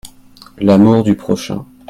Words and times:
L'amour 0.57 1.03
du 1.03 1.15
prochain. 1.15 1.63